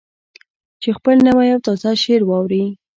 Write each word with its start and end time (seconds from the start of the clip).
چې 0.81 0.89
خپل 0.97 1.15
نوی 1.27 1.47
او 1.53 1.59
تازه 1.65 1.91
شعر 2.03 2.21
واوروي. 2.25 2.65